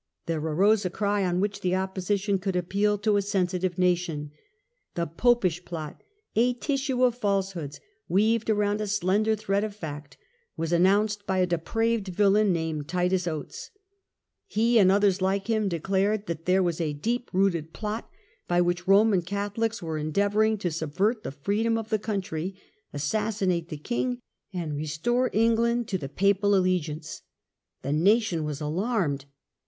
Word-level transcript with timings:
There 0.25 0.39
arose 0.39 0.83
a 0.83 0.89
cry 0.89 1.23
on 1.23 1.39
which 1.39 1.61
the 1.61 1.75
opposition 1.75 2.39
could 2.39 2.55
appeal 2.55 2.97
to 2.97 3.17
a 3.17 3.21
sensitive 3.21 3.77
nation. 3.77 4.31
The 4.95 5.05
Popish 5.05 5.63
Plot, 5.63 6.01
a 6.35 6.55
tissue 6.55 6.95
The 6.95 7.01
Popish 7.03 7.13
of 7.17 7.21
falsehoods 7.21 7.79
weaved 8.07 8.49
around 8.49 8.81
a 8.81 8.87
slender 8.87 9.35
thread 9.35 9.59
Dissolution! 9.61 9.75
of 9.75 9.75
fact, 9.75 10.17
was 10.57 10.71
announced 10.73 11.27
by 11.27 11.37
a 11.37 11.45
depraved 11.45 12.07
villain 12.07 12.47
"678. 12.47 12.53
named 12.65 12.87
Titus 12.87 13.25
Gates. 13.25 13.69
He, 14.47 14.79
and 14.79 14.91
others 14.91 15.21
like 15.21 15.45
him, 15.45 15.69
declared 15.69 16.25
that 16.25 16.45
there 16.45 16.63
wa*s 16.63 16.81
a 16.81 16.93
deep 16.93 17.29
rooted 17.31 17.71
plot 17.71 18.09
by 18.47 18.59
which 18.59 18.87
Roman 18.87 19.21
Catholics 19.21 19.83
were 19.83 19.99
endeavouring 19.99 20.57
to 20.57 20.71
subvert 20.71 21.21
the 21.21 21.31
freedom 21.31 21.77
of 21.77 21.89
the 21.89 21.99
country, 21.99 22.59
assassinate 22.91 23.69
the 23.69 23.77
king, 23.77 24.19
and 24.51 24.73
restore 24.75 25.29
England 25.31 25.87
to 25.89 25.99
the 25.99 26.09
Papal 26.09 26.55
allegiance. 26.55 27.21
The 27.83 27.93
nation 27.93 28.43
was 28.43 28.59
alarmed. 28.59 29.25